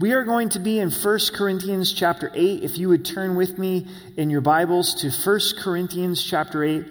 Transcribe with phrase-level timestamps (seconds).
[0.00, 2.62] We are going to be in 1 Corinthians chapter 8.
[2.62, 6.86] If you would turn with me in your Bibles to 1 Corinthians chapter 8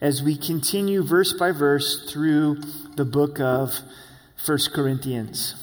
[0.00, 2.60] as we continue verse by verse through
[2.94, 3.76] the book of
[4.46, 5.61] 1 Corinthians.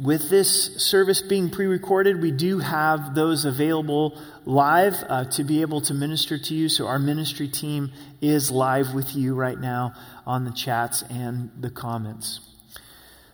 [0.00, 5.60] With this service being pre recorded, we do have those available live uh, to be
[5.60, 6.68] able to minister to you.
[6.68, 9.94] So, our ministry team is live with you right now
[10.26, 12.40] on the chats and the comments.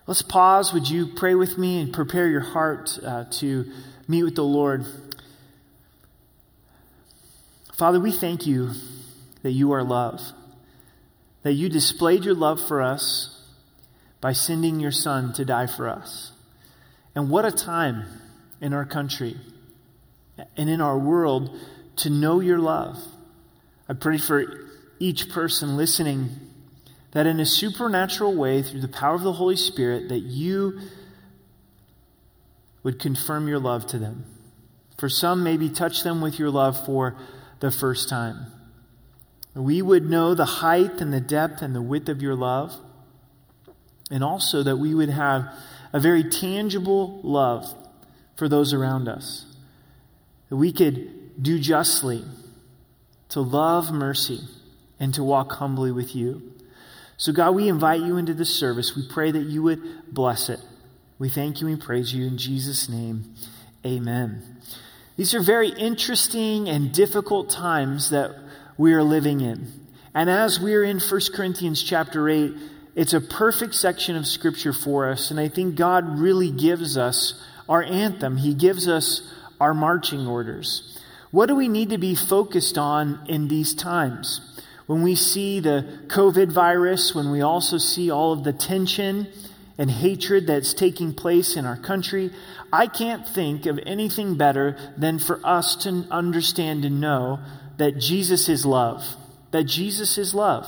[0.07, 0.75] Let's pause.
[0.75, 3.65] Would you pray with me and prepare your heart uh, to
[4.07, 4.85] meet with the Lord?
[7.75, 8.73] Father, we thank you
[9.43, 10.21] that you are love,
[11.43, 13.43] that you displayed your love for us
[14.21, 16.33] by sending your Son to die for us.
[17.15, 18.05] And what a time
[18.61, 19.37] in our country
[20.57, 21.59] and in our world
[21.97, 22.99] to know your love.
[23.89, 24.69] I pray for
[24.99, 26.31] each person listening
[27.13, 30.81] that in a supernatural way, through the power of the Holy Spirit, that you
[32.83, 34.25] would confirm your love to them.
[34.97, 37.17] For some, maybe touch them with your love for
[37.59, 38.47] the first time.
[39.55, 42.77] We would know the height and the depth and the width of your love,
[44.11, 45.53] and also that we would have
[45.93, 47.73] a very tangible love
[48.37, 49.47] for those around us.
[50.49, 52.25] That we could do justly,
[53.31, 54.41] to love mercy,
[54.99, 56.53] and to walk humbly with you.
[57.17, 58.97] So, God, we invite you into this service.
[58.97, 60.61] We pray that you would bless it.
[61.19, 63.35] We thank you and praise you in Jesus' name.
[63.85, 64.43] Amen.
[65.17, 68.35] These are very interesting and difficult times that
[68.79, 69.71] we are living in.
[70.15, 72.55] And as we're in 1 Corinthians chapter 8,
[72.97, 77.41] it's a perfect section of Scripture for us, and I think God really gives us
[77.69, 78.39] our anthem.
[78.39, 80.99] He gives us our marching orders.
[81.31, 84.41] What do we need to be focused on in these times?
[84.87, 89.29] When we see the COVID virus, when we also see all of the tension
[89.79, 92.33] and hatred that's taking place in our country,
[92.73, 97.39] I can't think of anything better than for us to understand and know
[97.77, 99.17] that Jesus is love.
[99.53, 100.67] That Jesus is love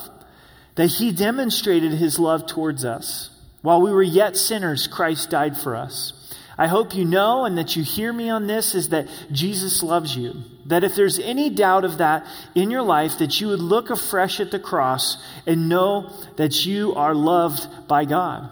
[0.75, 3.31] that he demonstrated his love towards us.
[3.63, 6.13] While we were yet sinners, Christ died for us.
[6.59, 10.17] I hope you know and that you hear me on this is that Jesus loves
[10.17, 10.43] you.
[10.67, 14.39] That if there's any doubt of that in your life, that you would look afresh
[14.39, 15.17] at the cross
[15.47, 18.51] and know that you are loved by God.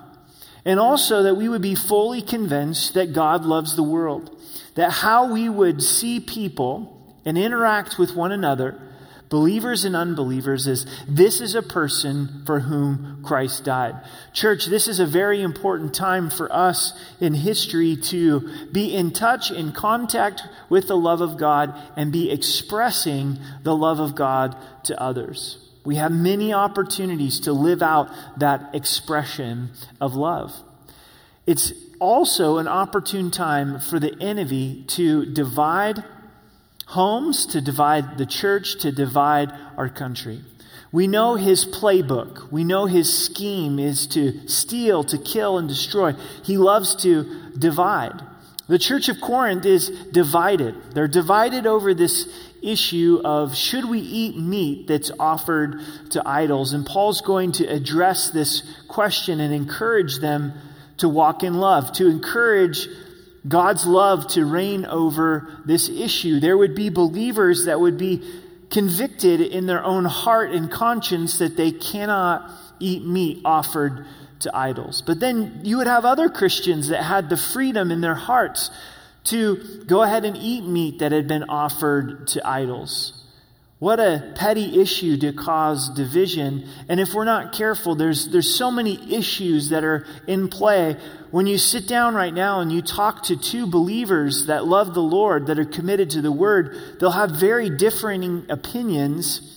[0.65, 4.37] And also that we would be fully convinced that God loves the world.
[4.75, 8.81] That how we would see people and interact with one another
[9.31, 13.95] believers and unbelievers, is this is a person for whom Christ died.
[14.35, 19.51] Church, this is a very important time for us in history to be in touch,
[19.51, 25.01] in contact with the love of God, and be expressing the love of God to
[25.01, 25.59] others.
[25.85, 29.71] We have many opportunities to live out that expression
[30.01, 30.53] of love.
[31.47, 36.03] It's also an opportune time for the enemy to divide
[36.91, 40.41] homes, to divide the church, to divide our country.
[40.91, 42.51] We know his playbook.
[42.51, 46.15] We know his scheme is to steal, to kill, and destroy.
[46.43, 48.21] He loves to divide.
[48.67, 50.75] The church of Corinth is divided.
[50.93, 52.29] They're divided over this
[52.61, 55.81] issue of should we eat meat that's offered
[56.11, 56.73] to idols?
[56.73, 60.55] And Paul's going to address this question and encourage them
[60.97, 62.89] to walk in love, to encourage
[63.47, 66.41] God's love to reign over this issue.
[66.41, 68.23] There would be believers that would be
[68.71, 74.07] convicted in their own heart and conscience that they cannot eat meat offered
[74.41, 75.03] to idols.
[75.03, 78.71] But then you would have other Christians that had the freedom in their hearts
[79.25, 83.20] to go ahead and eat meat that had been offered to idols.
[83.81, 86.69] What a petty issue to cause division.
[86.91, 90.99] And if we're not careful, there's, there's so many issues that are in play.
[91.31, 95.03] When you sit down right now and you talk to two believers that love the
[95.03, 99.57] Lord, that are committed to the Word, they'll have very differing opinions.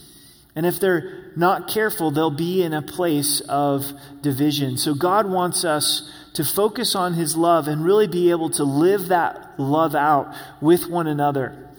[0.55, 3.91] And if they're not careful, they'll be in a place of
[4.22, 4.78] division.
[4.78, 9.08] So God wants us to focus on His love and really be able to live
[9.08, 11.72] that love out with one another.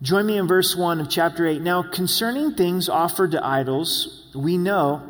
[0.00, 1.60] Join me in verse 1 of chapter 8.
[1.60, 5.02] Now, concerning things offered to idols, we know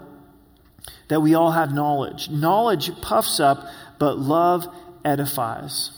[1.08, 2.30] that we all have knowledge.
[2.30, 3.66] Knowledge puffs up,
[3.98, 4.66] but love
[5.04, 5.90] edifies.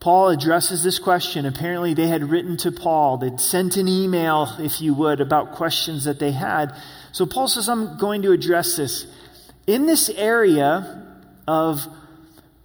[0.00, 1.44] Paul addresses this question.
[1.44, 3.18] Apparently, they had written to Paul.
[3.18, 6.74] They'd sent an email, if you would, about questions that they had.
[7.12, 9.06] So Paul says, I'm going to address this.
[9.66, 11.04] In this area
[11.46, 11.86] of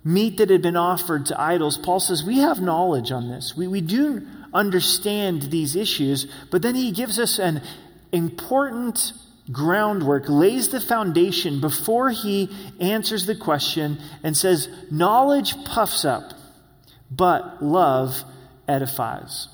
[0.04, 3.58] meat that had been offered to idols, Paul says, We have knowledge on this.
[3.58, 7.62] We, we do understand these issues, but then he gives us an
[8.12, 9.14] important
[9.52, 16.34] groundwork, lays the foundation before he answers the question and says, Knowledge puffs up,
[17.12, 18.24] but love
[18.68, 19.48] edifies.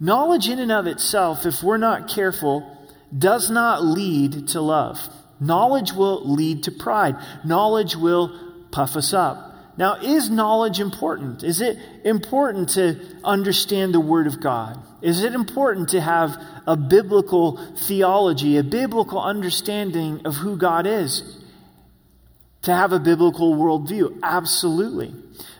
[0.00, 2.70] Knowledge, in and of itself, if we're not careful,
[3.16, 5.08] does not lead to love.
[5.40, 7.16] Knowledge will lead to pride.
[7.44, 8.38] Knowledge will
[8.70, 9.53] puff us up.
[9.76, 11.42] Now, is knowledge important?
[11.42, 14.80] Is it important to understand the Word of God?
[15.02, 21.40] Is it important to have a biblical theology, a biblical understanding of who God is?
[22.62, 24.20] To have a biblical worldview?
[24.22, 25.12] Absolutely.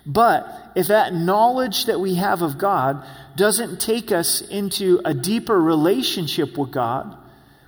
[0.06, 3.04] But if that knowledge that we have of God
[3.36, 7.16] doesn't take us into a deeper relationship with God,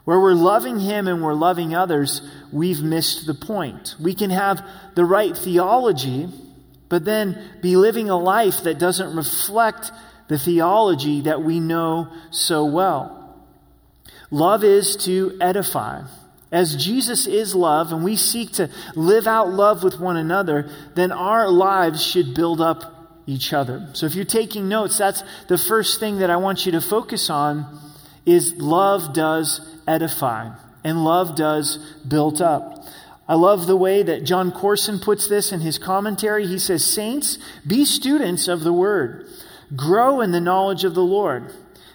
[0.06, 2.23] where we're loving Him and we're loving others,
[2.53, 3.97] we've missed the point.
[4.00, 4.64] We can have
[4.94, 6.29] the right theology,
[6.88, 9.91] but then be living a life that doesn't reflect
[10.29, 13.37] the theology that we know so well.
[14.31, 16.03] Love is to edify.
[16.52, 21.11] As Jesus is love and we seek to live out love with one another, then
[21.11, 22.94] our lives should build up
[23.26, 23.88] each other.
[23.94, 27.29] So if you're taking notes, that's the first thing that I want you to focus
[27.29, 27.67] on
[28.26, 30.50] is love does edify
[30.84, 32.84] and love does build up.
[33.28, 36.46] I love the way that Jon Courson puts this in his commentary.
[36.46, 39.28] He says, Saints, be students of the word,
[39.75, 41.52] grow in the knowledge of the Lord,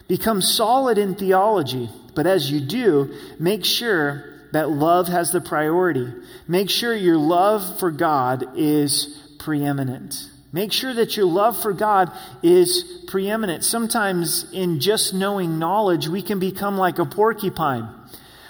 [0.09, 6.11] become solid in theology, but as you do, make sure that love has the priority.
[6.47, 10.29] Make sure your love for God is preeminent.
[10.53, 12.11] Make sure that your love for God
[12.43, 13.63] is preeminent.
[13.63, 17.87] Sometimes, in just knowing knowledge, we can become like a porcupine.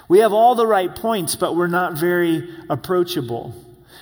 [0.08, 3.54] We have all the right points, but we're not very approachable.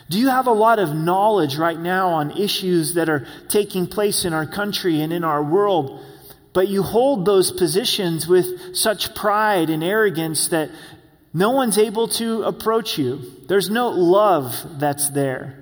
[0.08, 4.25] Do you have a lot of knowledge right now on issues that are taking place
[4.25, 6.05] in our country and in our world,
[6.53, 10.70] but you hold those positions with such pride and arrogance that
[11.32, 13.20] no one's able to approach you?
[13.46, 15.60] There's no love that's there.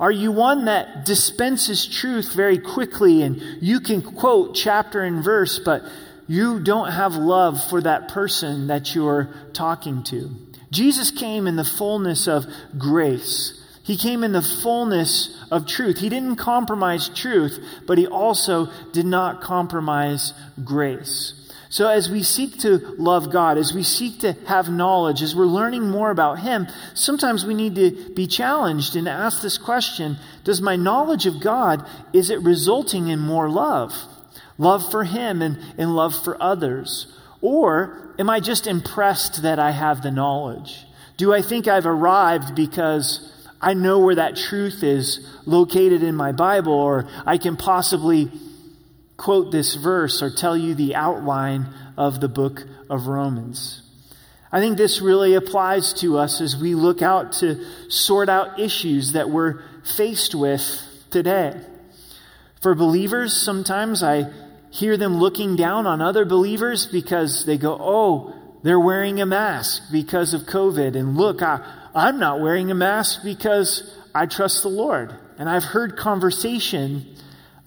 [0.00, 5.58] Are you one that dispenses truth very quickly and you can quote chapter and verse,
[5.58, 5.82] but
[6.28, 10.30] you don't have love for that person that you're talking to?
[10.70, 12.46] Jesus came in the fullness of
[12.76, 13.54] grace.
[13.82, 15.98] He came in the fullness of truth.
[15.98, 21.37] He didn't compromise truth, but he also did not compromise grace.
[21.70, 25.44] So, as we seek to love God, as we seek to have knowledge, as we're
[25.44, 30.62] learning more about Him, sometimes we need to be challenged and ask this question Does
[30.62, 33.94] my knowledge of God, is it resulting in more love?
[34.56, 37.14] Love for Him and, and love for others?
[37.42, 40.86] Or am I just impressed that I have the knowledge?
[41.18, 43.30] Do I think I've arrived because
[43.60, 48.30] I know where that truth is located in my Bible, or I can possibly
[49.18, 51.66] quote this verse or tell you the outline
[51.98, 53.82] of the book of Romans.
[54.50, 59.12] I think this really applies to us as we look out to sort out issues
[59.12, 60.62] that we're faced with
[61.10, 61.60] today.
[62.62, 64.32] For believers, sometimes I
[64.70, 69.82] hear them looking down on other believers because they go, oh, they're wearing a mask
[69.92, 70.96] because of COVID.
[70.96, 71.60] And look, I,
[71.94, 75.14] I'm not wearing a mask because I trust the Lord.
[75.38, 77.14] And I've heard conversation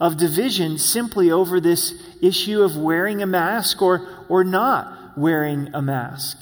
[0.02, 5.82] of division simply over this issue of wearing a mask or, or not wearing a
[5.82, 6.40] mask.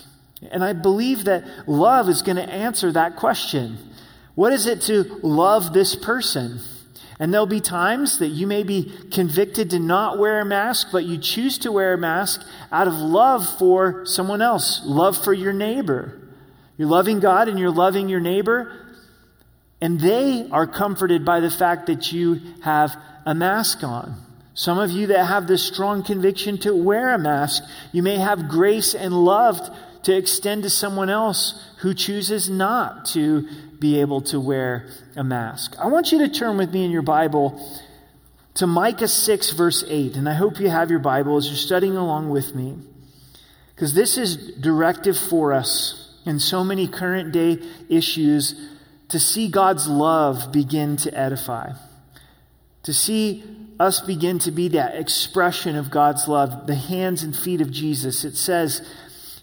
[0.50, 3.78] And I believe that love is going to answer that question.
[4.36, 6.62] What is it to love this person?
[7.20, 11.04] And there'll be times that you may be convicted to not wear a mask, but
[11.04, 15.52] you choose to wear a mask out of love for someone else, love for your
[15.52, 16.18] neighbor.
[16.78, 18.79] You're loving God and you're loving your neighbor,
[19.82, 22.96] and they are comforted by the fact that you have
[23.26, 24.16] a mask on.
[24.54, 28.50] Some of you that have this strong conviction to wear a mask, you may have
[28.50, 29.60] grace and love
[30.04, 33.48] to extend to someone else who chooses not to
[33.80, 35.76] be able to wear a mask.
[35.80, 37.66] I want you to turn with me in your Bible
[38.56, 40.18] to Micah 6, verse 8.
[40.18, 42.78] And I hope you have your Bible as you're studying along with me.
[43.74, 48.56] Because this is directive for us in so many current day issues
[49.10, 51.72] to see God's love begin to edify
[52.84, 53.44] to see
[53.80, 58.24] us begin to be that expression of God's love, the hands and feet of Jesus.
[58.24, 58.82] It says,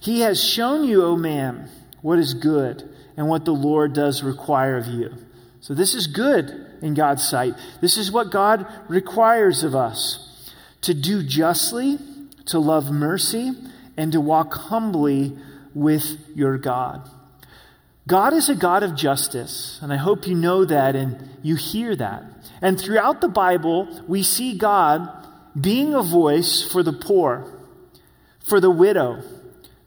[0.01, 1.69] He has shown you, O man,
[2.03, 5.15] what is good and what the Lord does require of you.
[5.61, 7.55] So, this is good in God's sight.
[7.81, 11.99] This is what God requires of us to do justly,
[12.47, 13.53] to love mercy,
[13.97, 15.37] and to walk humbly
[15.75, 17.09] with your God.
[18.07, 21.97] God is a God of justice, and I hope you know that and you hear
[21.97, 22.23] that.
[22.63, 25.09] And throughout the Bible, we see God
[25.61, 27.53] being a voice for the poor,
[28.39, 29.23] for the widow,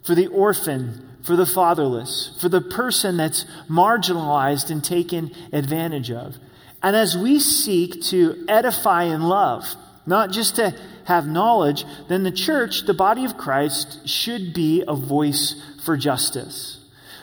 [0.03, 6.38] for the orphan, for the fatherless, for the person that's marginalized and taken advantage of.
[6.83, 12.31] And as we seek to edify in love, not just to have knowledge, then the
[12.31, 16.78] church, the body of Christ, should be a voice for justice.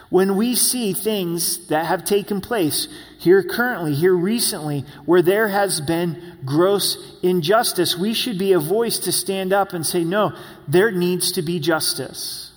[0.09, 2.87] When we see things that have taken place
[3.19, 8.99] here currently, here recently, where there has been gross injustice, we should be a voice
[9.01, 10.33] to stand up and say, no,
[10.69, 12.53] there needs to be justice.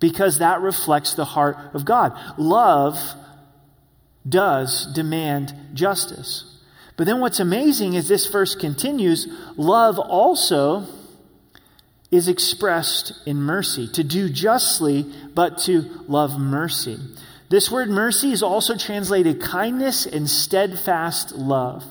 [0.00, 2.18] Because that reflects the heart of God.
[2.38, 2.98] Love
[4.28, 6.56] does demand justice.
[6.96, 10.86] But then what's amazing is this verse continues love also
[12.10, 15.02] is expressed in mercy, to do justly,
[15.34, 16.98] but to love mercy.
[17.48, 21.84] This word mercy is also translated kindness and steadfast love.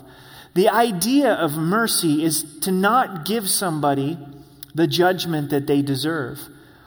[0.53, 4.17] The idea of mercy is to not give somebody
[4.73, 6.39] the judgment that they deserve.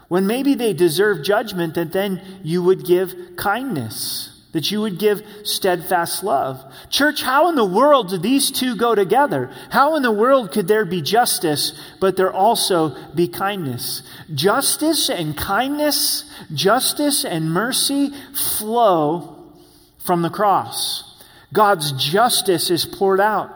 [0.08, 5.22] When maybe they deserve judgment, that then you would give kindness that you would give
[5.44, 6.64] steadfast love.
[6.88, 9.50] Church, how in the world do these two go together?
[9.70, 14.02] How in the world could there be justice, but there also be kindness?
[14.34, 16.24] Justice and kindness,
[16.54, 19.52] justice and mercy flow
[19.98, 21.04] from the cross.
[21.52, 23.50] God's justice is poured out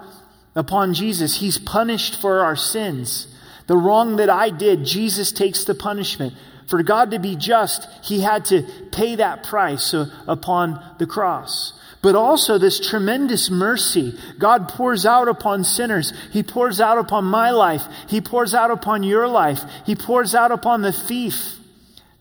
[0.54, 1.40] upon Jesus.
[1.40, 3.28] He's punished for our sins.
[3.66, 6.34] The wrong that I did, Jesus takes the punishment.
[6.72, 8.62] For God to be just, he had to
[8.92, 11.74] pay that price uh, upon the cross.
[12.00, 16.14] But also, this tremendous mercy God pours out upon sinners.
[16.32, 17.82] He pours out upon my life.
[18.08, 19.62] He pours out upon your life.
[19.84, 21.58] He pours out upon the thief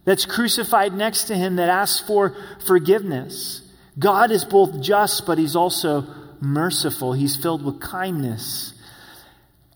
[0.04, 3.62] that's crucified next to him that asks for forgiveness.
[3.98, 6.06] God is both just, but he's also
[6.42, 7.14] merciful.
[7.14, 8.74] He's filled with kindness.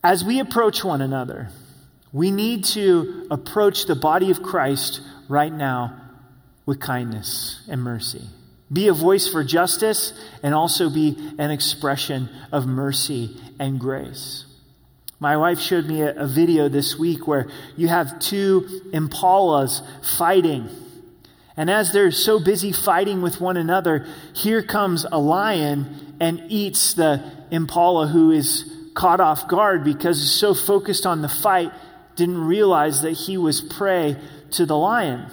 [0.04, 1.48] As we approach one another,
[2.16, 6.00] we need to approach the body of Christ right now
[6.66, 8.22] with kindness and mercy.
[8.72, 14.46] Be a voice for justice and also be an expression of mercy and grace.
[15.20, 18.62] My wife showed me a, a video this week where you have two
[18.94, 19.82] impalas
[20.18, 20.70] fighting.
[21.58, 26.94] And as they're so busy fighting with one another, here comes a lion and eats
[26.94, 31.74] the impala who is caught off guard because he's so focused on the fight
[32.16, 34.18] didn't realize that he was prey
[34.52, 35.30] to the lion.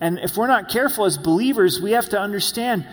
[0.00, 2.86] And if we're not careful as believers, we have to understand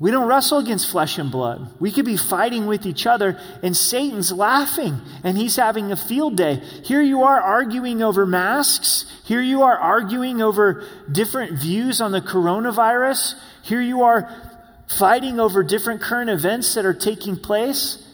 [0.00, 1.72] we don't wrestle against flesh and blood.
[1.80, 6.36] We could be fighting with each other, and Satan's laughing, and he's having a field
[6.36, 6.62] day.
[6.84, 9.06] Here you are arguing over masks.
[9.24, 13.34] Here you are arguing over different views on the coronavirus.
[13.62, 14.30] Here you are
[14.86, 18.07] fighting over different current events that are taking place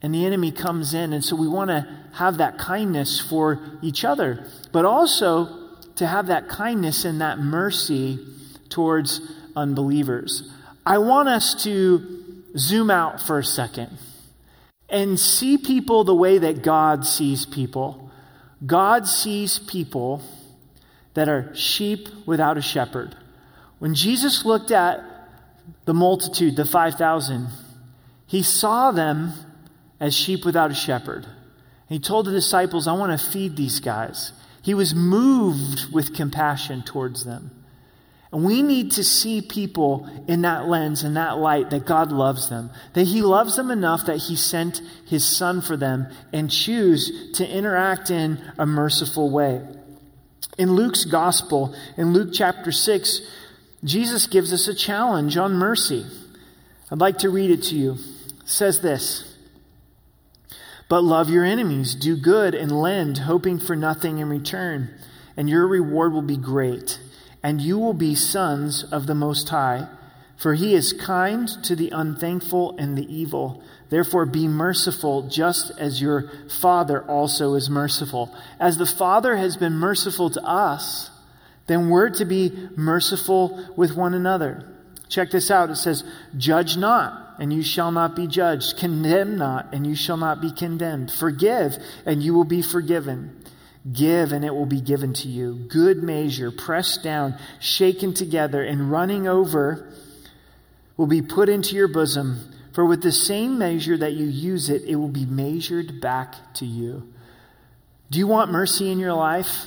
[0.00, 1.12] and the enemy comes in.
[1.12, 5.48] And so we want to have that kindness for each other, but also
[5.96, 8.18] to have that kindness and that mercy
[8.68, 9.20] towards
[9.56, 10.50] unbelievers.
[10.86, 13.98] I want us to zoom out for a second
[14.88, 18.10] and see people the way that God sees people.
[18.64, 20.22] God sees people
[21.14, 23.16] that are sheep without a shepherd.
[23.80, 25.00] When Jesus looked at
[25.84, 27.48] the multitude, the 5,000,
[28.26, 29.32] he saw them
[30.00, 31.26] as sheep without a shepherd.
[31.88, 34.32] He told the disciples, I want to feed these guys.
[34.62, 37.50] He was moved with compassion towards them.
[38.30, 42.50] And we need to see people in that lens, in that light, that God loves
[42.50, 47.32] them, that He loves them enough that He sent His Son for them and choose
[47.34, 49.62] to interact in a merciful way.
[50.58, 53.22] In Luke's Gospel, in Luke chapter 6,
[53.82, 56.04] Jesus gives us a challenge on mercy.
[56.90, 57.92] I'd like to read it to you.
[57.92, 59.37] It says this
[60.88, 64.90] but love your enemies, do good, and lend, hoping for nothing in return.
[65.36, 66.98] And your reward will be great,
[67.42, 69.88] and you will be sons of the Most High.
[70.36, 73.62] For he is kind to the unthankful and the evil.
[73.90, 78.34] Therefore, be merciful, just as your Father also is merciful.
[78.58, 81.10] As the Father has been merciful to us,
[81.66, 84.64] then we're to be merciful with one another.
[85.08, 85.70] Check this out.
[85.70, 86.04] It says,
[86.36, 88.78] Judge not and you shall not be judged.
[88.78, 91.10] Condemn not, and you shall not be condemned.
[91.10, 93.44] Forgive, and you will be forgiven.
[93.90, 95.54] Give, and it will be given to you.
[95.68, 99.92] Good measure, pressed down, shaken together, and running over
[100.96, 102.52] will be put into your bosom.
[102.74, 106.66] For with the same measure that you use it, it will be measured back to
[106.66, 107.12] you.
[108.10, 109.66] Do you want mercy in your life?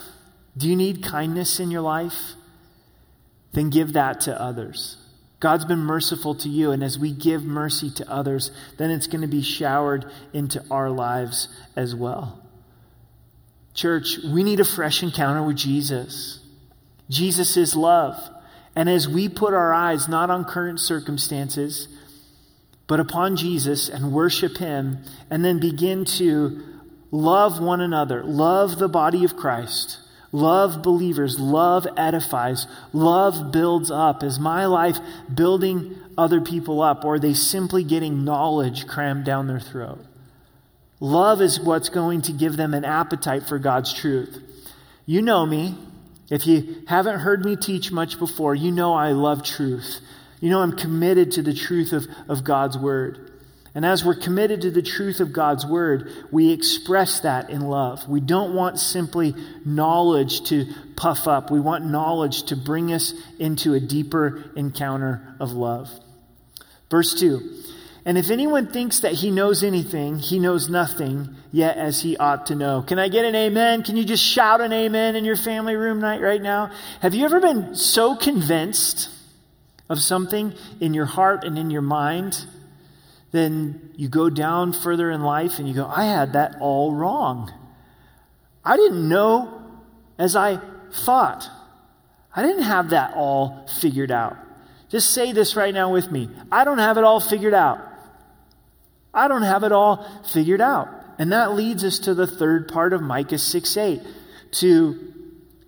[0.57, 2.33] Do you need kindness in your life?
[3.53, 4.97] Then give that to others.
[5.41, 9.21] God's been merciful to you, and as we give mercy to others, then it's going
[9.21, 12.39] to be showered into our lives as well.
[13.73, 16.39] Church, we need a fresh encounter with Jesus.
[17.09, 18.17] Jesus is love.
[18.75, 21.87] And as we put our eyes not on current circumstances,
[22.85, 24.99] but upon Jesus and worship Him,
[25.31, 26.63] and then begin to
[27.09, 29.97] love one another, love the body of Christ,
[30.31, 34.23] love believers, love edifies, love builds up.
[34.23, 34.97] Is my life
[35.33, 40.05] building other people up, or are they simply getting knowledge crammed down their throat?
[40.99, 44.39] Love is what's going to give them an appetite for God's truth.
[45.05, 45.75] You know me.
[46.29, 49.99] If you haven't heard me teach much before, you know I love truth.
[50.39, 53.30] You know I'm committed to the truth of, of God's word.
[53.73, 58.07] And as we're committed to the truth of God's word, we express that in love.
[58.07, 59.33] We don't want simply
[59.65, 60.65] knowledge to
[60.97, 61.49] puff up.
[61.51, 65.89] We want knowledge to bring us into a deeper encounter of love.
[66.89, 67.63] Verse 2
[68.05, 72.47] And if anyone thinks that he knows anything, he knows nothing yet as he ought
[72.47, 72.81] to know.
[72.81, 73.83] Can I get an amen?
[73.83, 76.71] Can you just shout an amen in your family room night right now?
[77.01, 79.09] Have you ever been so convinced
[79.89, 82.45] of something in your heart and in your mind?
[83.31, 87.51] Then you go down further in life and you go, I had that all wrong.
[88.63, 89.63] I didn't know
[90.17, 90.59] as I
[90.91, 91.49] thought.
[92.35, 94.37] I didn't have that all figured out.
[94.89, 96.29] Just say this right now with me.
[96.51, 97.79] I don't have it all figured out.
[99.13, 100.89] I don't have it all figured out.
[101.17, 104.01] And that leads us to the third part of Micah 6 8
[104.51, 105.13] to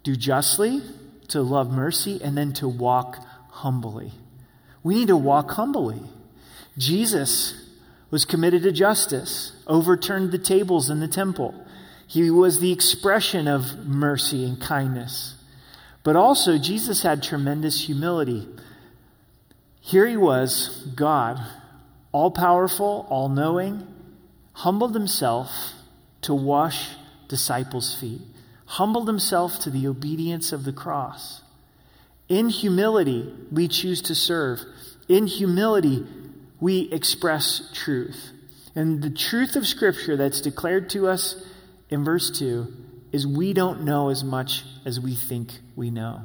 [0.03, 0.81] do justly,
[1.29, 4.11] to love mercy, and then to walk humbly.
[4.83, 6.01] We need to walk humbly.
[6.77, 7.53] Jesus
[8.09, 11.53] was committed to justice, overturned the tables in the temple.
[12.07, 15.35] He was the expression of mercy and kindness.
[16.03, 18.47] But also, Jesus had tremendous humility.
[19.79, 21.39] Here he was, God,
[22.11, 23.87] all powerful, all knowing,
[24.53, 25.73] humbled himself
[26.21, 26.89] to wash
[27.27, 28.21] disciples' feet,
[28.65, 31.41] humbled himself to the obedience of the cross.
[32.29, 34.61] In humility, we choose to serve.
[35.07, 36.05] In humility,
[36.63, 38.31] we express truth.
[38.73, 41.45] And the truth of Scripture that's declared to us
[41.89, 42.73] in verse 2
[43.11, 46.21] is we don't know as much as we think we know.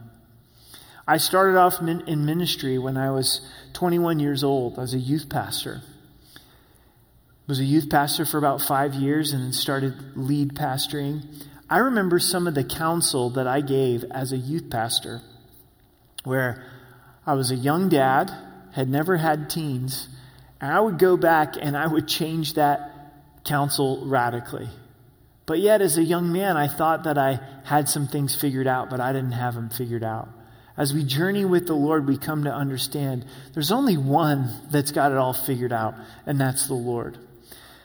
[1.08, 3.40] I started off in ministry when I was
[3.72, 5.82] 21 years old as a youth pastor.
[7.48, 11.24] Was a youth pastor for about five years and then started lead pastoring.
[11.68, 15.20] I remember some of the counsel that I gave as a youth pastor,
[16.22, 16.64] where
[17.26, 18.30] I was a young dad,
[18.74, 20.08] had never had teens,
[20.60, 24.68] and I would go back and I would change that counsel radically.
[25.46, 28.90] But yet, as a young man, I thought that I had some things figured out,
[28.90, 30.28] but I didn't have them figured out.
[30.76, 35.10] As we journey with the Lord, we come to understand there's only one that's got
[35.10, 35.94] it all figured out,
[36.26, 37.18] and that's the Lord.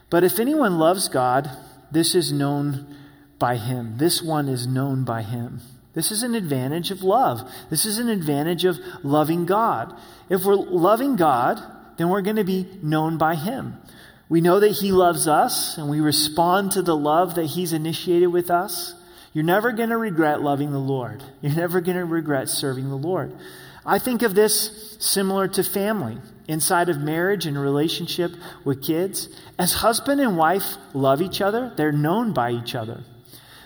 [0.09, 1.49] But if anyone loves God,
[1.89, 2.97] this is known
[3.39, 3.97] by him.
[3.97, 5.61] This one is known by him.
[5.93, 7.49] This is an advantage of love.
[7.69, 9.97] This is an advantage of loving God.
[10.29, 11.61] If we're loving God,
[11.97, 13.77] then we're going to be known by him.
[14.29, 18.29] We know that He loves us and we respond to the love that He's initiated
[18.29, 18.95] with us.
[19.33, 21.23] You're never going to regret loving the Lord.
[21.41, 23.35] You're never going to regret serving the Lord.
[23.85, 28.31] I think of this similar to family, inside of marriage and relationship
[28.63, 29.27] with kids.
[29.59, 33.03] As husband and wife love each other, they're known by each other.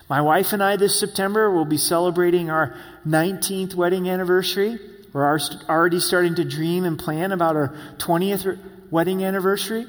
[0.10, 4.80] My wife and I this September will be celebrating our 19th wedding anniversary.
[5.14, 5.40] We're
[5.70, 9.88] already starting to dream and plan about our 20th wedding anniversary.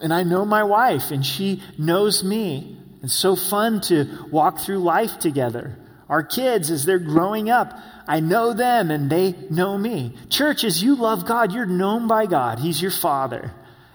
[0.00, 2.78] And I know my wife, and she knows me.
[3.02, 5.76] It's so fun to walk through life together.
[6.08, 7.78] Our kids, as they're growing up,
[8.08, 10.16] I know them and they know me.
[10.28, 12.58] Church, as you love God, you're known by God.
[12.58, 13.52] He's your Father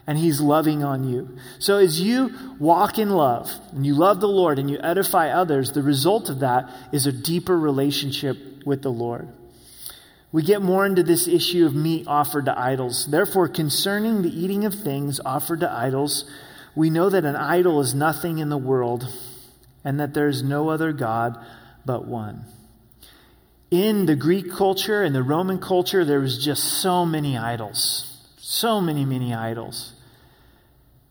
[0.08, 1.38] and He's loving on you.
[1.60, 5.74] So as you walk in love and you love the Lord and you edify others,
[5.74, 9.28] the result of that is a deeper relationship with the Lord
[10.36, 13.06] we get more into this issue of meat offered to idols.
[13.06, 16.30] Therefore, concerning the eating of things offered to idols,
[16.76, 19.08] we know that an idol is nothing in the world
[19.86, 21.38] and that there is no other God
[21.86, 22.44] but one.
[23.72, 28.22] In the Greek culture and the Roman culture, there was just so many idols.
[28.38, 29.94] So many, many idols.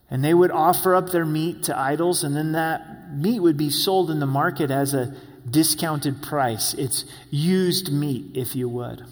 [0.07, 3.71] And they would offer up their meat to idols, and then that meat would be
[3.71, 5.15] sold in the market as a
[5.49, 6.73] discounted price.
[6.73, 9.03] It's used meat, if you would.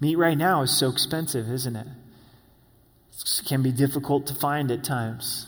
[0.00, 1.86] Meat right now is so expensive, isn't it?
[3.12, 5.46] It can be difficult to find at times.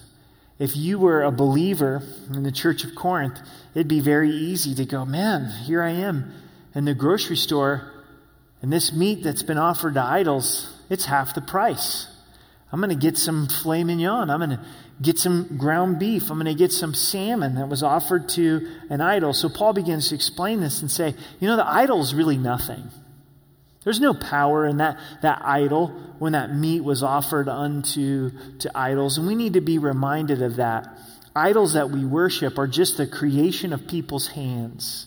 [0.59, 2.03] If you were a believer
[2.35, 3.38] in the church of Corinth,
[3.75, 6.33] it'd be very easy to go, man, here I am
[6.75, 7.93] in the grocery store,
[8.61, 12.09] and this meat that's been offered to idols, it's half the price.
[12.73, 14.31] I'm going to get some filet mignon.
[14.31, 14.64] I'm going to
[15.01, 16.31] get some ground beef.
[16.31, 19.33] I'm going to get some salmon that was offered to an idol.
[19.33, 22.91] So Paul begins to explain this and say, you know, the idol is really nothing.
[23.85, 29.19] There's no power in that, that idol when that meat was offered unto to idols.
[29.19, 30.87] And we need to be reminded of that.
[31.35, 35.07] Idols that we worship are just the creation of people's hands.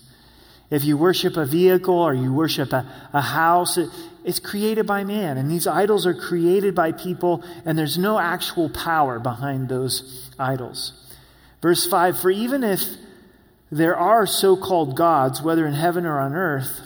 [0.69, 3.89] If you worship a vehicle or you worship a, a house, it,
[4.23, 5.37] it's created by man.
[5.37, 10.93] And these idols are created by people, and there's no actual power behind those idols.
[11.61, 12.81] Verse 5 For even if
[13.71, 16.81] there are so called gods, whether in heaven or on earth,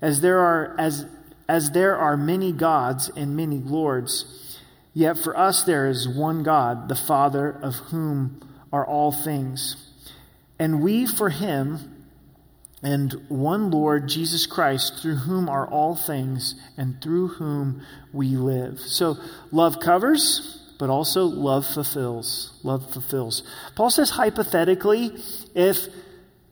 [0.00, 1.06] as there are, as,
[1.48, 4.60] as there are many gods and many lords,
[4.92, 8.40] yet for us there is one God, the Father, of whom
[8.72, 9.76] are all things.
[10.58, 11.93] And we for him
[12.84, 17.80] and one Lord, Jesus Christ, through whom are all things and through whom
[18.12, 18.78] we live.
[18.78, 19.16] So
[19.50, 22.60] love covers, but also love fulfills.
[22.62, 23.42] Love fulfills.
[23.74, 25.16] Paul says hypothetically,
[25.54, 25.86] if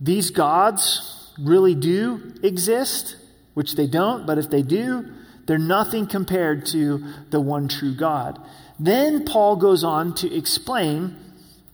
[0.00, 3.16] these gods really do exist,
[3.52, 5.12] which they don't, but if they do,
[5.44, 8.40] they're nothing compared to the one true God.
[8.80, 11.14] Then Paul goes on to explain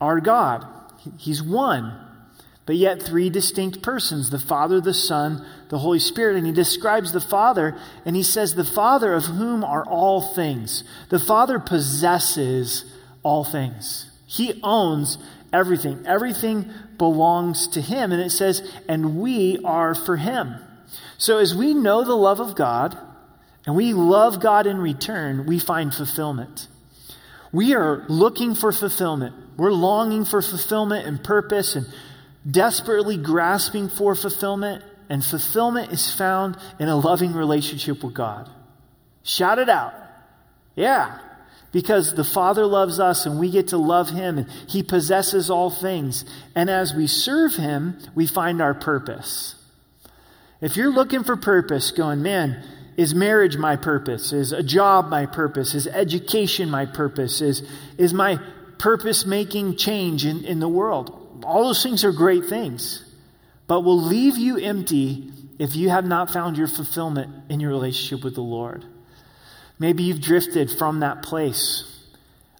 [0.00, 0.66] our God.
[1.16, 2.07] He's one
[2.68, 6.36] but yet three distinct persons the Father, the Son, the Holy Spirit.
[6.36, 10.84] And he describes the Father, and he says, The Father of whom are all things.
[11.08, 12.84] The Father possesses
[13.22, 15.16] all things, He owns
[15.50, 16.04] everything.
[16.06, 18.12] Everything belongs to Him.
[18.12, 20.56] And it says, And we are for Him.
[21.16, 22.98] So as we know the love of God,
[23.64, 26.68] and we love God in return, we find fulfillment.
[27.50, 29.34] We are looking for fulfillment.
[29.56, 31.86] We're longing for fulfillment and purpose and
[32.48, 38.50] desperately grasping for fulfillment, and fulfillment is found in a loving relationship with God.
[39.22, 39.94] Shout it out.
[40.74, 41.18] Yeah.
[41.70, 45.70] Because the Father loves us and we get to love Him and He possesses all
[45.70, 46.24] things.
[46.54, 49.54] And as we serve Him, we find our purpose.
[50.60, 52.62] If you're looking for purpose, going, man,
[52.96, 54.32] is marriage my purpose?
[54.32, 55.74] Is a job my purpose?
[55.74, 57.40] Is education my purpose?
[57.40, 57.62] Is,
[57.96, 58.40] is my
[58.78, 61.27] purpose making change in, in the world?
[61.44, 63.04] All those things are great things,
[63.66, 68.24] but will leave you empty if you have not found your fulfillment in your relationship
[68.24, 68.84] with the Lord.
[69.78, 71.84] Maybe you've drifted from that place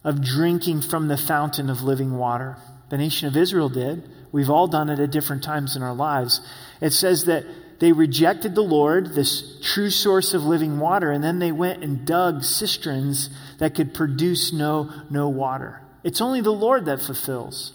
[0.05, 2.57] of drinking from the fountain of living water.
[2.91, 4.09] The nation of Israel did.
[4.33, 6.41] We've all done it at different times in our lives.
[6.81, 7.45] It says that
[7.81, 12.05] they rejected the Lord, this true source of living water, and then they went and
[12.05, 15.81] dug cisterns that could produce no, no water.
[16.03, 17.73] It's only the Lord that fulfills.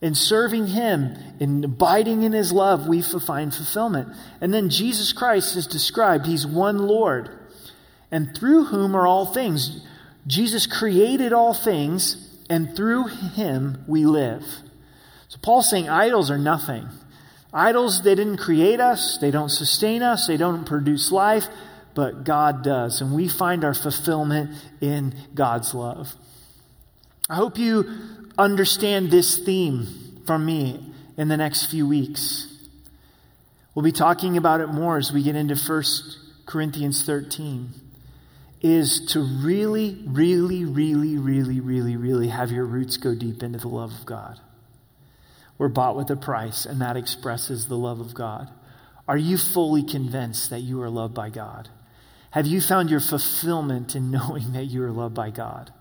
[0.00, 4.08] In serving Him, in abiding in His love, we find fulfillment.
[4.40, 6.26] And then Jesus Christ is described.
[6.26, 7.28] He's one Lord,
[8.10, 9.86] and through whom are all things.
[10.26, 14.44] Jesus created all things, and through Him we live.
[15.28, 16.88] So Paul's saying idols are nothing.
[17.52, 21.46] Idols, they didn't create us, they don't sustain us, they don't produce life,
[21.94, 23.00] but God does.
[23.00, 26.14] And we find our fulfillment in God's love.
[27.28, 27.84] I hope you
[28.40, 32.46] understand this theme from me in the next few weeks.
[33.74, 35.82] We'll be talking about it more as we get into 1
[36.46, 37.68] Corinthians 13.
[38.62, 43.68] Is to really, really, really, really, really, really have your roots go deep into the
[43.68, 44.38] love of God.
[45.56, 48.50] We're bought with a price, and that expresses the love of God.
[49.08, 51.70] Are you fully convinced that you are loved by God?
[52.32, 55.72] Have you found your fulfillment in knowing that you are loved by God?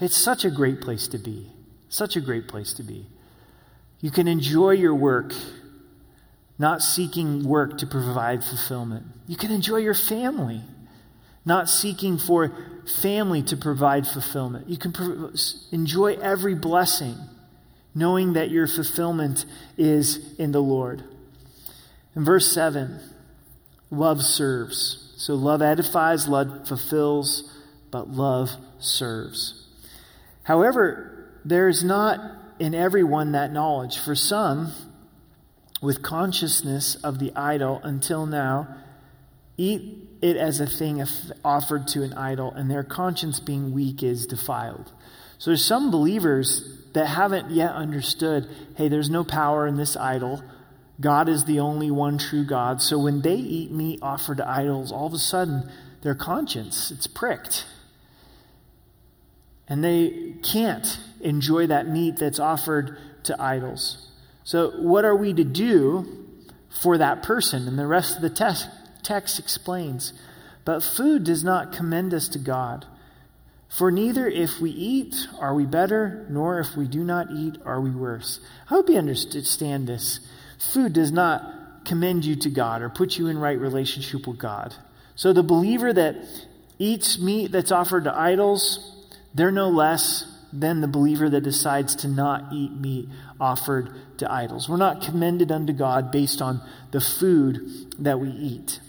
[0.00, 1.50] It's such a great place to be.
[1.92, 3.04] Such a great place to be.
[4.00, 5.34] You can enjoy your work,
[6.58, 9.04] not seeking work to provide fulfillment.
[9.28, 10.62] You can enjoy your family,
[11.44, 12.50] not seeking for
[13.02, 14.70] family to provide fulfillment.
[14.70, 14.94] You can
[15.70, 17.14] enjoy every blessing,
[17.94, 19.44] knowing that your fulfillment
[19.76, 21.04] is in the Lord.
[22.16, 23.00] In verse 7,
[23.90, 25.12] love serves.
[25.18, 27.54] So love edifies, love fulfills,
[27.90, 29.66] but love serves.
[30.44, 32.20] However, there is not
[32.58, 33.98] in everyone that knowledge.
[33.98, 34.72] For some,
[35.80, 38.68] with consciousness of the idol until now,
[39.56, 41.04] eat it as a thing
[41.44, 44.92] offered to an idol, and their conscience being weak is defiled.
[45.38, 50.42] So there's some believers that haven't yet understood hey, there's no power in this idol.
[51.00, 52.80] God is the only one true God.
[52.80, 55.68] So when they eat meat offered to idols, all of a sudden
[56.02, 57.66] their conscience, it's pricked.
[59.68, 64.08] And they can't enjoy that meat that's offered to idols.
[64.44, 66.26] So, what are we to do
[66.82, 67.68] for that person?
[67.68, 68.68] And the rest of the text,
[69.02, 70.12] text explains.
[70.64, 72.86] But food does not commend us to God.
[73.68, 77.80] For neither if we eat are we better, nor if we do not eat are
[77.80, 78.38] we worse.
[78.66, 80.20] I hope you understand this.
[80.72, 84.74] Food does not commend you to God or put you in right relationship with God.
[85.14, 86.16] So the believer that
[86.78, 89.01] eats meat that's offered to idols,
[89.34, 93.08] they're no less than the believer that decides to not eat meat
[93.40, 94.68] offered to idols.
[94.68, 98.80] We're not commended unto God based on the food that we eat.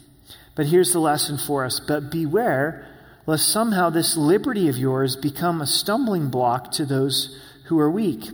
[0.55, 1.79] But here's the lesson for us.
[1.79, 2.87] But beware
[3.25, 8.25] lest somehow this liberty of yours become a stumbling block to those who are weak.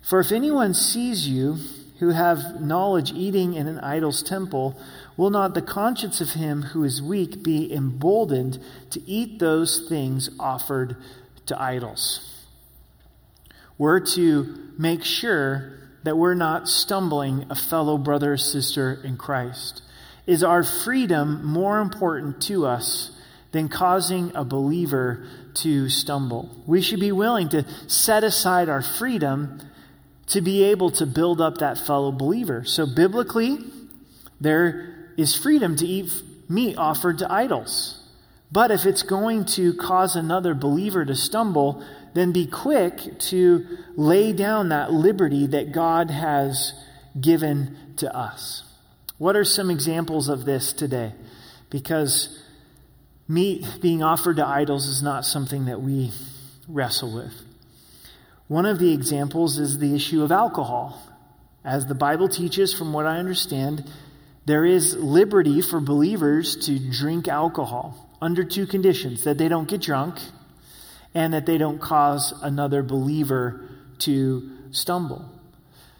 [0.00, 1.58] For if anyone sees you
[2.00, 4.76] who have knowledge eating in an idol's temple,
[5.16, 8.58] will not the conscience of him who is weak be emboldened
[8.90, 10.96] to eat those things offered
[11.46, 12.46] to idols?
[13.78, 19.82] We're to make sure that we're not stumbling a fellow brother or sister in Christ.
[20.26, 23.10] Is our freedom more important to us
[23.52, 26.50] than causing a believer to stumble.
[26.66, 29.60] We should be willing to set aside our freedom
[30.28, 32.64] to be able to build up that fellow believer.
[32.64, 33.58] So, biblically,
[34.40, 36.10] there is freedom to eat
[36.48, 38.01] meat offered to idols.
[38.52, 44.34] But if it's going to cause another believer to stumble, then be quick to lay
[44.34, 46.74] down that liberty that God has
[47.18, 48.64] given to us.
[49.16, 51.14] What are some examples of this today?
[51.70, 52.42] Because
[53.26, 56.12] meat being offered to idols is not something that we
[56.68, 57.32] wrestle with.
[58.48, 61.02] One of the examples is the issue of alcohol.
[61.64, 63.90] As the Bible teaches, from what I understand,
[64.44, 69.82] there is liberty for believers to drink alcohol under two conditions that they don't get
[69.82, 70.18] drunk
[71.12, 75.28] and that they don't cause another believer to stumble.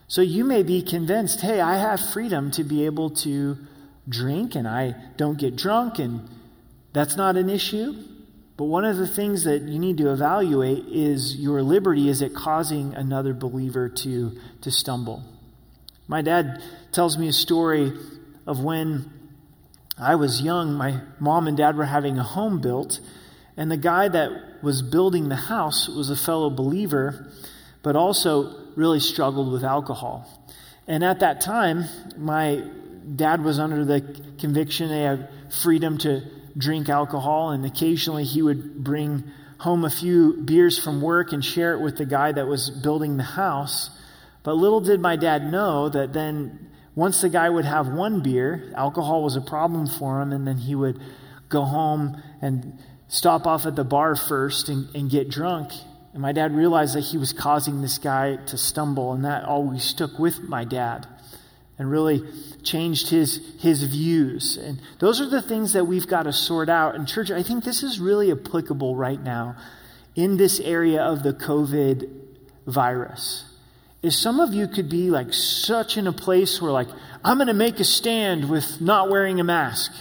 [0.07, 3.59] So you may be convinced, hey, I have freedom to be able to
[4.09, 6.29] drink and I don't get drunk and
[6.93, 7.95] that's not an issue.
[8.57, 12.09] But one of the things that you need to evaluate is your liberty.
[12.09, 15.25] Is it causing another believer to, to stumble?
[16.07, 17.93] My dad tells me a story
[18.47, 19.11] of when
[19.99, 20.75] I was young.
[20.75, 23.01] My mom and dad were having a home built,
[23.57, 27.31] and the guy that was building the house was a fellow believer,
[27.83, 30.29] but also really struggled with alcohol.
[30.87, 31.85] And at that time,
[32.17, 32.63] my
[33.17, 34.01] dad was under the
[34.39, 36.23] conviction they had freedom to
[36.57, 39.25] drink alcohol, and occasionally he would bring
[39.59, 43.17] home a few beers from work and share it with the guy that was building
[43.17, 43.91] the house.
[44.43, 48.73] But little did my dad know that then once the guy would have one beer,
[48.77, 51.01] alcohol was a problem for him, and then he would
[51.49, 52.79] go home and
[53.09, 55.73] stop off at the bar first and, and get drunk.
[56.13, 59.83] And my dad realized that he was causing this guy to stumble, and that always
[59.83, 61.07] stuck with my dad
[61.79, 62.23] and really
[62.63, 64.59] changed his, his views.
[64.59, 66.95] And those are the things that we've got to sort out.
[66.95, 69.57] And, church, I think this is really applicable right now
[70.15, 72.11] in this area of the COVID
[72.67, 73.52] virus.
[74.03, 76.89] Is some of you could be like such in a place where, like,
[77.25, 79.93] I'm going to make a stand with not wearing a mask,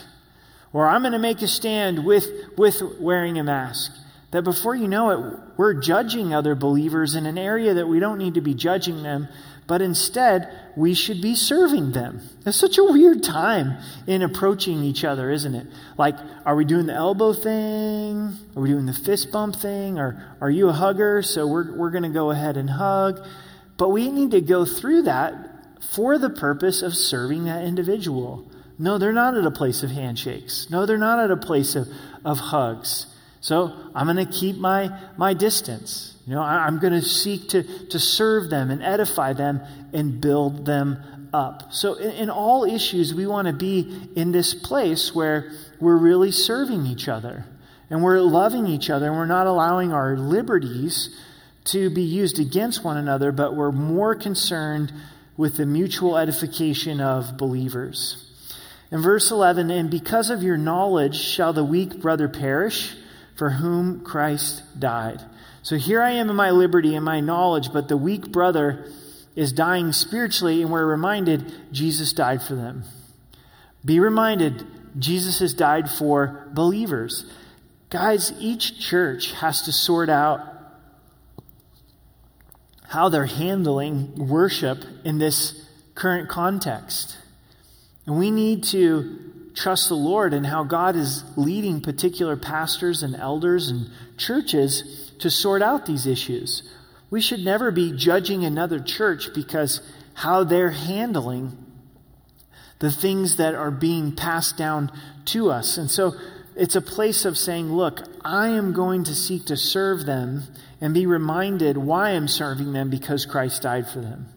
[0.73, 2.25] or I'm going to make a stand with,
[2.57, 3.91] with wearing a mask.
[4.31, 8.17] That before you know it, we're judging other believers in an area that we don't
[8.17, 9.27] need to be judging them
[9.71, 12.21] but instead we should be serving them.
[12.45, 15.65] It's such a weird time in approaching each other, isn't it?
[15.97, 18.33] Like, are we doing the elbow thing?
[18.53, 19.97] Are we doing the fist bump thing?
[19.97, 21.21] Or are you a hugger?
[21.21, 23.25] So we're, we're going to go ahead and hug.
[23.81, 25.33] But we need to go through that
[25.81, 28.47] for the purpose of serving that individual.
[28.77, 30.69] No, they're not at a place of handshakes.
[30.69, 31.87] No, they're not at a place of,
[32.23, 33.07] of hugs.
[33.39, 36.15] So I'm going to keep my, my distance.
[36.27, 39.61] You know, I, am going to seek to, to serve them and edify them
[39.93, 41.73] and build them up.
[41.73, 46.31] So in, in all issues, we want to be in this place where we're really
[46.31, 47.45] serving each other
[47.89, 51.19] and we're loving each other and we're not allowing our liberties
[51.65, 54.91] to be used against one another, but we're more concerned
[55.37, 58.27] with the mutual edification of believers.
[58.91, 62.95] In verse 11, and because of your knowledge shall the weak brother perish
[63.35, 65.21] for whom Christ died.
[65.63, 68.91] So here I am in my liberty and my knowledge, but the weak brother
[69.35, 72.83] is dying spiritually, and we're reminded Jesus died for them.
[73.85, 74.65] Be reminded,
[74.99, 77.25] Jesus has died for believers.
[77.89, 80.50] Guys, each church has to sort out
[82.91, 87.17] how they're handling worship in this current context.
[88.05, 93.15] And we need to trust the Lord and how God is leading particular pastors and
[93.15, 96.63] elders and churches to sort out these issues.
[97.09, 99.81] We should never be judging another church because
[100.13, 101.57] how they're handling
[102.79, 104.91] the things that are being passed down
[105.27, 105.77] to us.
[105.77, 106.13] And so
[106.55, 110.43] it's a place of saying, look, I am going to seek to serve them
[110.79, 114.27] and be reminded why I'm serving them because Christ died for them.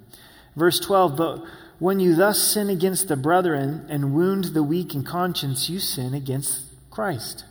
[0.54, 1.44] Verse 12, but
[1.78, 6.14] when you thus sin against the brethren and wound the weak in conscience, you sin
[6.14, 7.44] against Christ.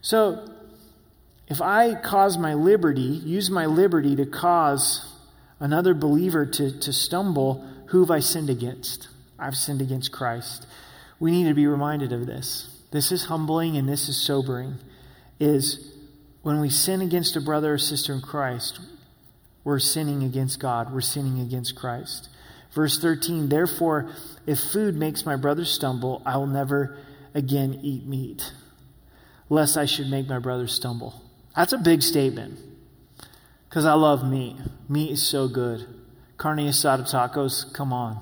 [0.00, 0.48] So,
[1.46, 5.12] if I cause my liberty, use my liberty to cause
[5.58, 9.08] another believer to, to stumble, who have I sinned against?
[9.38, 10.66] I've sinned against Christ.
[11.18, 12.69] We need to be reminded of this.
[12.90, 14.76] This is humbling and this is sobering.
[15.38, 15.92] Is
[16.42, 18.80] when we sin against a brother or sister in Christ,
[19.64, 20.92] we're sinning against God.
[20.92, 22.28] We're sinning against Christ.
[22.72, 24.10] Verse 13, therefore,
[24.46, 26.98] if food makes my brother stumble, I will never
[27.34, 28.52] again eat meat,
[29.48, 31.22] lest I should make my brother stumble.
[31.56, 32.58] That's a big statement
[33.68, 34.56] because I love meat.
[34.88, 35.86] Meat is so good.
[36.36, 38.18] Carne asada tacos, come on.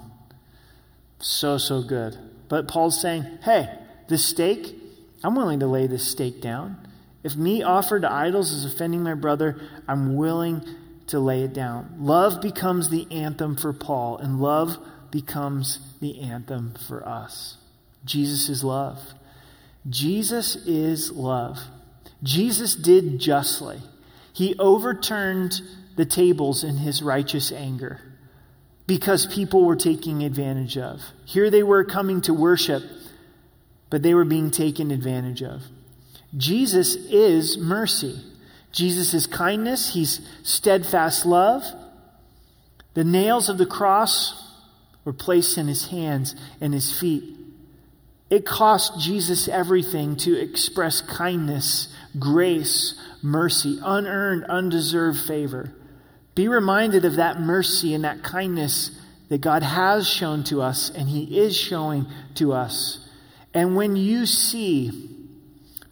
[1.20, 2.16] So, so good.
[2.48, 3.68] But Paul's saying, hey,
[4.08, 4.74] this steak,
[5.22, 6.76] I'm willing to lay this steak down.
[7.22, 10.62] If me offered to idols is offending my brother, I'm willing
[11.08, 11.94] to lay it down.
[11.98, 14.78] Love becomes the anthem for Paul, and love
[15.10, 17.56] becomes the anthem for us.
[18.04, 19.00] Jesus is love.
[19.88, 21.58] Jesus is love.
[22.22, 23.80] Jesus did justly.
[24.32, 25.60] He overturned
[25.96, 28.00] the tables in his righteous anger
[28.86, 31.02] because people were taking advantage of.
[31.24, 32.82] Here they were coming to worship,
[33.90, 35.62] but they were being taken advantage of.
[36.36, 38.20] Jesus is mercy.
[38.72, 39.94] Jesus is kindness.
[39.94, 41.64] He's steadfast love.
[42.94, 44.44] The nails of the cross
[45.04, 47.24] were placed in his hands and his feet.
[48.30, 55.72] It cost Jesus everything to express kindness, grace, mercy, unearned, undeserved favor.
[56.34, 58.90] Be reminded of that mercy and that kindness
[59.30, 63.07] that God has shown to us and He is showing to us.
[63.54, 65.10] And when you see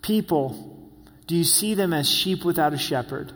[0.02, 0.90] people,
[1.26, 3.32] do you see them as sheep without a shepherd?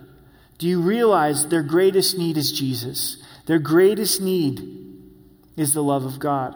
[0.58, 3.16] Do you realize their greatest need is Jesus?
[3.46, 4.60] Their greatest need
[5.56, 6.54] is the love of God.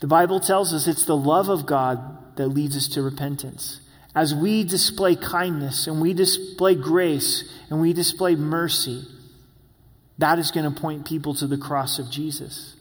[0.00, 3.80] The Bible tells us it's the love of God that leads us to repentance.
[4.14, 9.04] As we display kindness and we display grace and we display mercy,
[10.18, 12.74] that is going to point people to the cross of Jesus.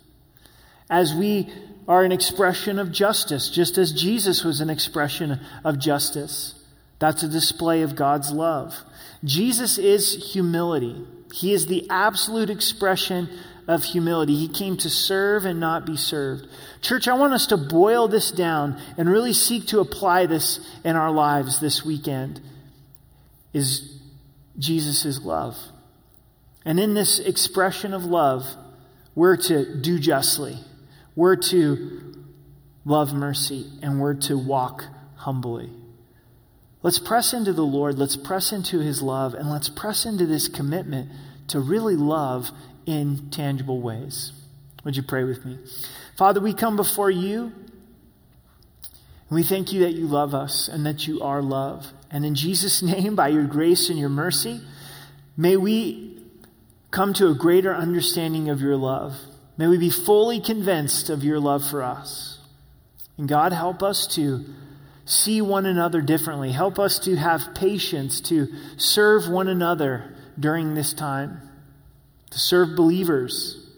[0.90, 1.54] As we
[1.90, 6.54] are an expression of justice, just as Jesus was an expression of justice,
[7.00, 8.76] that's a display of God's love.
[9.24, 11.04] Jesus is humility.
[11.34, 13.28] He is the absolute expression
[13.68, 14.36] of humility.
[14.36, 16.48] He came to serve and not be served.
[16.82, 20.96] Church, I want us to boil this down and really seek to apply this in
[20.96, 22.40] our lives this weekend.
[23.52, 24.00] Is
[24.60, 25.58] Jesus' love.
[26.66, 28.46] And in this expression of love,
[29.16, 30.58] we're to do justly,
[31.20, 32.16] we're to
[32.86, 34.86] love mercy, and we're to walk
[35.18, 35.70] humbly.
[36.82, 40.48] Let's press into the Lord, let's press into his love, and let's press into this
[40.48, 41.12] commitment
[41.50, 42.52] to really love
[42.86, 44.32] in tangible ways.
[44.86, 45.60] Would you pray with me?
[46.18, 51.06] Father, we come before you, and we thank you that you love us and that
[51.06, 51.88] you are love.
[52.10, 54.62] And in Jesus' name, by your grace and your mercy,
[55.36, 56.24] may we
[56.92, 59.18] come to a greater understanding of your love.
[59.60, 62.40] May we be fully convinced of your love for us.
[63.18, 64.46] And God, help us to
[65.04, 66.54] see one another differently.
[66.54, 71.42] Help us to have patience to serve one another during this time,
[72.30, 73.70] to serve believers.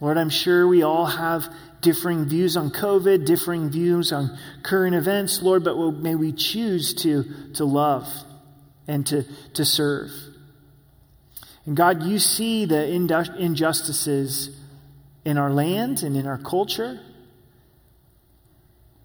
[0.00, 1.46] Lord, I'm sure we all have
[1.82, 7.26] differing views on COVID, differing views on current events, Lord, but may we choose to,
[7.56, 8.08] to love
[8.88, 10.10] and to, to serve.
[11.66, 14.56] And God, you see the injustices
[15.24, 17.00] in our land and in our culture.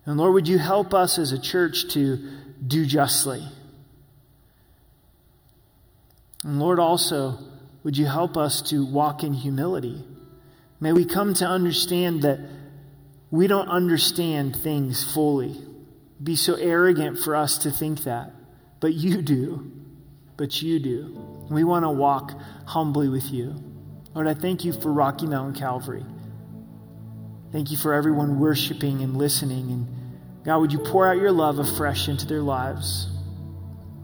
[0.05, 2.17] And Lord, would you help us as a church to
[2.65, 3.43] do justly?
[6.43, 7.39] And Lord, also,
[7.83, 10.03] would you help us to walk in humility?
[10.79, 12.39] May we come to understand that
[13.31, 15.59] we don't understand things fully.
[16.21, 18.31] Be so arrogant for us to think that,
[18.79, 19.71] but you do
[20.41, 21.30] but you do.
[21.51, 22.31] We want to walk
[22.65, 23.61] humbly with you.
[24.15, 26.05] Lord, I thank you for Rocky Mountain Calvary.
[27.51, 29.69] Thank you for everyone worshiping and listening.
[29.69, 33.09] And God, would you pour out your love afresh into their lives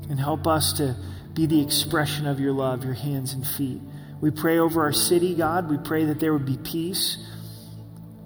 [0.09, 0.97] and help us to
[1.33, 3.79] be the expression of your love, your hands and feet.
[4.19, 5.69] We pray over our city, God.
[5.69, 7.17] We pray that there would be peace.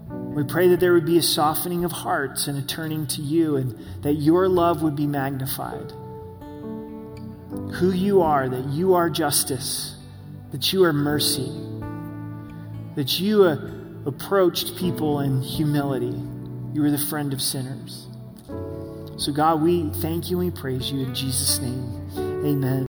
[0.09, 3.57] We pray that there would be a softening of hearts and a turning to you,
[3.57, 5.93] and that your love would be magnified
[7.73, 9.95] who you are, that you are justice,
[10.51, 11.51] that you are mercy,
[12.95, 13.57] that you uh,
[14.05, 16.15] approached people in humility.
[16.73, 18.07] You were the friend of sinners.
[19.17, 22.09] So, God, we thank you and we praise you in Jesus' name.
[22.45, 22.87] Amen.